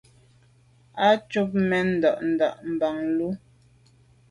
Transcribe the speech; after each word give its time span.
A 1.05 1.07
tù’ 1.29 1.41
mèn 1.69 1.87
nda’nda’ 1.95 2.47
mban 2.71 2.97
lo. 3.17 3.29